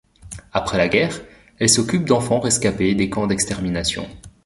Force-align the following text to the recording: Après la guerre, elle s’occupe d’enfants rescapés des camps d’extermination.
Après 0.51 0.79
la 0.79 0.87
guerre, 0.87 1.21
elle 1.59 1.69
s’occupe 1.69 2.05
d’enfants 2.05 2.39
rescapés 2.39 2.95
des 2.95 3.11
camps 3.11 3.27
d’extermination. 3.27 4.07